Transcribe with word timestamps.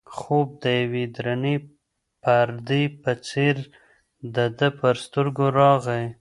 خوب 0.15 0.47
د 0.63 0.65
یوې 0.81 1.03
درنې 1.15 1.55
پردې 2.21 2.83
په 3.01 3.11
څېر 3.27 3.55
د 4.35 4.37
ده 4.57 4.67
پر 4.79 4.95
سترګو 5.05 5.45
راغی. 5.59 6.03